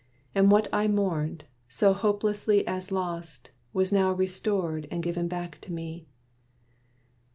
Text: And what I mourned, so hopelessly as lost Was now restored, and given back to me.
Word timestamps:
And 0.33 0.49
what 0.49 0.67
I 0.73 0.87
mourned, 0.87 1.43
so 1.69 1.93
hopelessly 1.93 2.65
as 2.65 2.91
lost 2.91 3.51
Was 3.71 3.91
now 3.91 4.11
restored, 4.11 4.87
and 4.89 5.03
given 5.03 5.27
back 5.27 5.59
to 5.61 5.71
me. 5.71 6.07